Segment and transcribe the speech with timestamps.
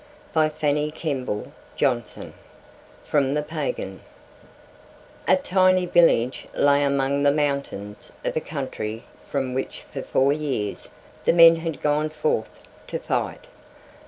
[0.33, 2.33] ]BY FANNY KEMBLE JOHNSON
[3.05, 4.01] From The Pagan
[5.27, 10.89] A TINY village lay among the mountains of a country from which for four years
[11.25, 12.49] the men had gone forth
[12.87, 13.45] to fight.